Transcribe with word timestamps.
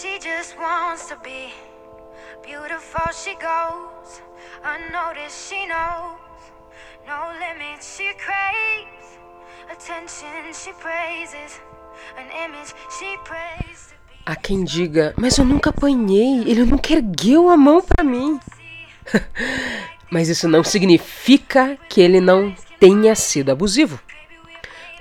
she 0.00 0.18
just 0.18 0.56
wants 0.56 1.08
to 1.08 1.16
be 1.22 1.52
beautiful. 2.42 3.12
She 3.12 3.34
goes 3.34 4.22
unnoticed. 4.64 5.48
She 5.48 5.66
knows 5.66 6.16
no 7.06 7.32
limits. 7.36 7.96
She 7.96 8.08
craves 8.16 9.18
attention. 9.70 10.54
She 10.54 10.72
praises 10.80 11.60
an 12.16 12.28
image. 12.44 12.72
She 12.98 13.18
prays. 13.24 13.92
Há 14.24 14.36
quem 14.36 14.64
diga, 14.64 15.12
mas 15.18 15.36
eu 15.36 15.44
nunca 15.44 15.70
apanhei, 15.70 16.42
ele 16.46 16.64
nunca 16.64 16.92
ergueu 16.94 17.50
a 17.50 17.56
mão 17.56 17.82
pra 17.82 18.04
mim. 18.04 18.38
mas 20.10 20.28
isso 20.28 20.48
não 20.48 20.64
significa 20.64 21.76
que 21.88 22.00
ele 22.00 22.20
não 22.20 22.54
tenha 22.78 23.14
sido 23.14 23.50
abusivo. 23.50 24.00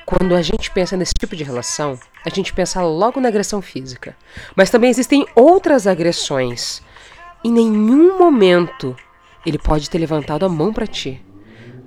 Quando 0.10 0.34
a 0.34 0.41
gente 0.41 0.71
pensa 0.71 0.98
nesse 0.98 1.14
tipo 1.14 1.36
de 1.36 1.44
relação, 1.44 2.00
a 2.26 2.32
gente 2.32 2.52
pensa 2.52 2.82
logo 2.82 3.20
na 3.20 3.28
agressão 3.28 3.62
física. 3.62 4.17
Mas 4.55 4.72
também 4.72 4.90
existem 4.90 5.23
outras 5.36 5.86
agressões. 5.86 6.81
Em 7.44 7.52
nenhum 7.52 8.17
momento 8.17 8.95
ele 9.45 9.59
pode 9.59 9.88
ter 9.88 10.00
levantado 10.00 10.48
a 10.48 10.50
mão 10.50 10.73
para 10.73 10.88
ti. 10.88 11.23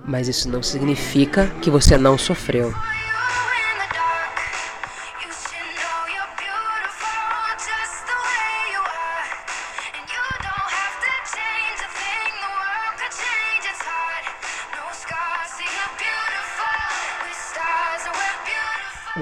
Mas 0.06 0.28
isso 0.28 0.48
não 0.48 0.62
significa 0.62 1.48
que 1.60 1.68
você 1.68 1.98
não 1.98 2.16
sofreu. 2.16 2.72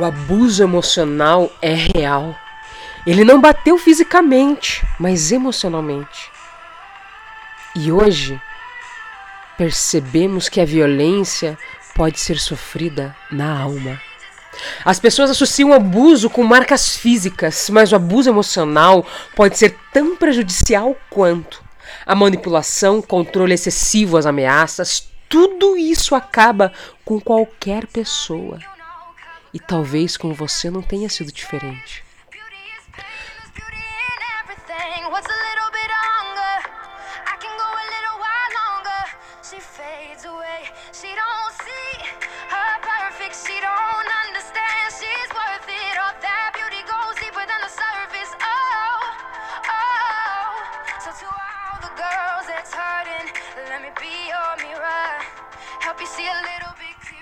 O 0.01 0.05
abuso 0.07 0.63
emocional 0.63 1.53
é 1.61 1.75
real. 1.75 2.35
Ele 3.07 3.23
não 3.23 3.39
bateu 3.39 3.77
fisicamente, 3.77 4.83
mas 4.99 5.31
emocionalmente. 5.31 6.31
E 7.77 7.93
hoje 7.93 8.41
percebemos 9.59 10.49
que 10.49 10.59
a 10.59 10.65
violência 10.65 11.59
pode 11.95 12.19
ser 12.19 12.39
sofrida 12.39 13.15
na 13.31 13.61
alma. 13.61 14.01
As 14.87 14.99
pessoas 14.99 15.29
associam 15.29 15.69
o 15.69 15.75
abuso 15.75 16.31
com 16.31 16.43
marcas 16.45 16.97
físicas, 16.97 17.69
mas 17.69 17.93
o 17.93 17.97
abuso 17.97 18.31
emocional 18.31 19.07
pode 19.37 19.59
ser 19.59 19.77
tão 19.93 20.17
prejudicial 20.17 20.97
quanto. 21.11 21.63
A 22.07 22.15
manipulação, 22.15 23.03
controle 23.03 23.53
excessivo, 23.53 24.17
as 24.17 24.25
ameaças, 24.25 25.11
tudo 25.29 25.77
isso 25.77 26.15
acaba 26.15 26.73
com 27.05 27.21
qualquer 27.21 27.87
pessoa. 27.87 28.70
E 29.53 29.59
talvez 29.59 30.17
com 30.17 30.33
você 30.33 30.71
não 30.71 30.83
tenha 30.83 31.09
sido 31.09 31.33
diferente. 31.33 32.05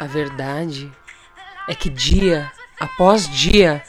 A 0.00 0.06
verdade 0.06 0.92
é 1.68 1.74
que 1.74 1.90
dia 1.90 2.50
após 2.80 3.28
dia 3.28 3.84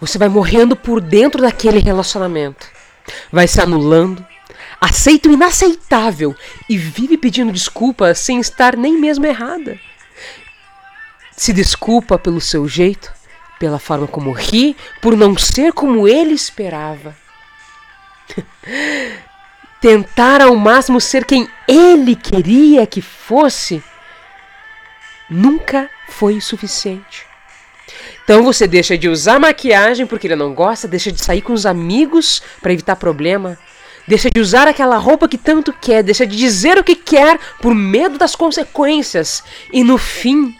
você 0.00 0.18
vai 0.18 0.28
morrendo 0.28 0.76
por 0.76 1.00
dentro 1.00 1.40
daquele 1.40 1.78
relacionamento, 1.78 2.68
vai 3.32 3.48
se 3.48 3.60
anulando, 3.60 4.24
aceita 4.80 5.28
o 5.28 5.32
inaceitável 5.32 6.36
e 6.68 6.76
vive 6.76 7.16
pedindo 7.16 7.50
desculpas 7.50 8.18
sem 8.18 8.38
estar 8.38 8.76
nem 8.76 8.98
mesmo 9.00 9.24
errada. 9.24 9.78
Se 11.34 11.52
desculpa 11.52 12.18
pelo 12.18 12.40
seu 12.40 12.68
jeito, 12.68 13.12
pela 13.58 13.78
forma 13.78 14.06
como 14.06 14.32
ri, 14.32 14.76
por 15.00 15.16
não 15.16 15.36
ser 15.36 15.72
como 15.72 16.06
ele 16.06 16.34
esperava. 16.34 17.16
Tentar 19.80 20.40
ao 20.40 20.56
máximo 20.56 21.00
ser 21.00 21.24
quem 21.24 21.48
ele 21.68 22.16
queria 22.16 22.86
que 22.86 23.00
fosse 23.00 23.82
nunca 25.28 25.90
foi 26.08 26.40
suficiente. 26.40 27.26
Então 28.24 28.42
você 28.42 28.66
deixa 28.66 28.98
de 28.98 29.08
usar 29.08 29.38
maquiagem 29.38 30.06
porque 30.06 30.26
ele 30.26 30.36
não 30.36 30.52
gosta, 30.52 30.88
deixa 30.88 31.12
de 31.12 31.22
sair 31.22 31.42
com 31.42 31.52
os 31.52 31.64
amigos 31.64 32.42
para 32.60 32.72
evitar 32.72 32.96
problema, 32.96 33.56
deixa 34.06 34.28
de 34.28 34.40
usar 34.40 34.66
aquela 34.66 34.96
roupa 34.96 35.28
que 35.28 35.38
tanto 35.38 35.72
quer, 35.72 36.02
deixa 36.02 36.26
de 36.26 36.36
dizer 36.36 36.78
o 36.78 36.84
que 36.84 36.96
quer 36.96 37.38
por 37.60 37.74
medo 37.74 38.18
das 38.18 38.34
consequências 38.34 39.44
e 39.72 39.84
no 39.84 39.96
fim 39.96 40.56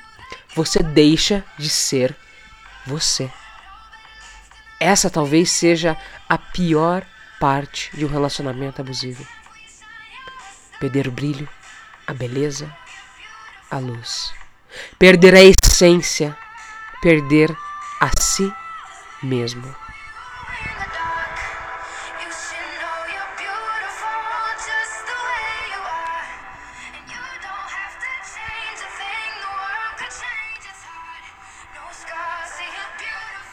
você 0.54 0.82
deixa 0.82 1.44
de 1.58 1.68
ser 1.68 2.14
você. 2.86 3.28
Essa 4.78 5.10
talvez 5.10 5.50
seja 5.50 5.96
a 6.28 6.38
pior 6.38 7.04
parte 7.40 7.90
de 7.96 8.04
um 8.04 8.08
relacionamento 8.08 8.80
abusivo. 8.80 9.26
Perder 10.78 11.08
o 11.08 11.10
brilho, 11.10 11.48
a 12.06 12.12
beleza, 12.12 12.70
a 13.70 13.78
luz. 13.78 14.32
Perder 14.98 15.34
a 15.34 15.42
essência, 15.42 16.34
perder 17.02 17.54
a 18.00 18.10
si 18.18 18.50
mesmo. 19.22 19.74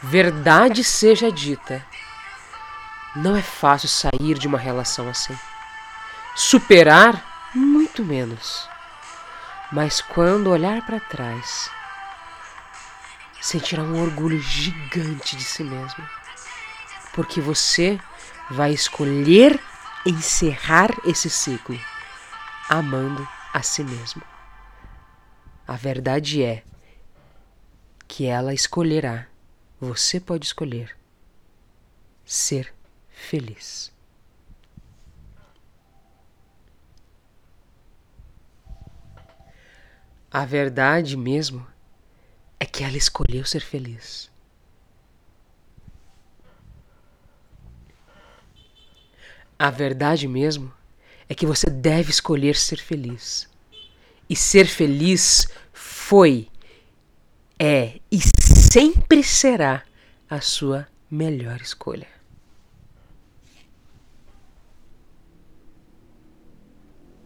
Verdade 0.02 0.82
seja 0.84 1.30
dita, 1.30 1.86
não 3.16 3.36
é 3.36 3.42
fácil 3.42 3.90
sair 3.90 4.38
de 4.40 4.48
uma 4.48 4.58
relação 4.58 5.10
assim. 5.10 5.38
Superar, 6.36 7.52
muito 7.54 8.02
menos. 8.04 8.70
Mas 9.74 10.02
quando 10.02 10.52
olhar 10.52 10.86
para 10.86 11.00
trás, 11.00 11.72
sentirá 13.42 13.82
um 13.82 14.04
orgulho 14.04 14.40
gigante 14.40 15.36
de 15.36 15.44
si 15.44 15.64
mesmo. 15.64 16.08
Porque 17.12 17.42
você 17.42 18.00
vai 18.52 18.72
escolher 18.72 19.60
encerrar 20.06 20.92
esse 21.04 21.28
ciclo 21.28 21.80
amando 22.70 23.28
a 23.52 23.64
si 23.64 23.84
mesmo. 23.84 24.22
A 25.68 25.76
verdade 25.76 26.44
é 26.44 26.64
que 28.08 28.28
ela 28.28 28.54
escolherá, 28.54 29.26
você 29.80 30.20
pode 30.20 30.46
escolher 30.46 30.96
ser 32.24 32.72
feliz. 33.10 33.93
A 40.34 40.46
verdade 40.46 41.16
mesmo 41.16 41.64
é 42.60 42.66
que 42.66 42.84
ela 42.84 42.98
escolheu 42.98 43.46
ser 43.46 43.60
feliz. 43.62 44.32
A 49.60 49.70
verdade 49.70 50.28
mesmo 50.28 50.74
é 51.30 51.36
que 51.36 51.46
você 51.46 51.70
deve 51.70 52.10
escolher 52.10 52.56
ser 52.56 52.78
feliz. 52.78 53.48
E 54.28 54.36
ser 54.36 54.66
feliz 54.66 55.48
foi, 55.72 56.50
é 57.60 58.00
e 58.12 58.20
sempre 58.20 59.22
será 59.22 59.84
a 60.28 60.42
sua 60.42 60.88
melhor 61.12 61.62
escolha. 61.62 62.08